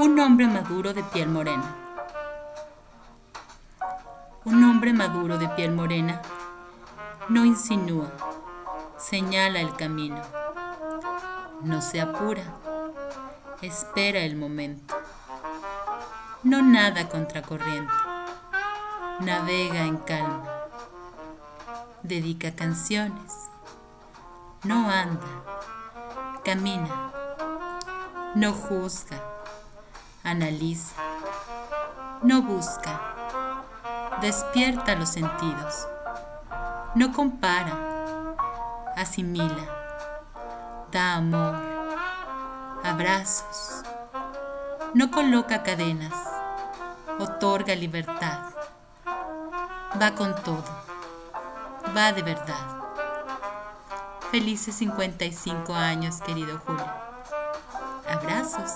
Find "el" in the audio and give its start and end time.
9.60-9.74, 14.20-14.36